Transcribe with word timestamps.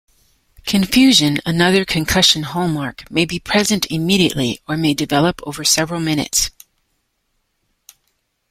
Confusion, 0.65 1.37
another 1.45 1.85
concussion 1.85 2.41
hallmark, 2.41 3.11
may 3.11 3.23
be 3.23 3.37
present 3.37 3.85
immediately 3.91 4.59
or 4.67 4.75
may 4.75 4.95
develop 4.95 5.39
over 5.45 5.63
several 5.63 5.99
minutes. 5.99 6.49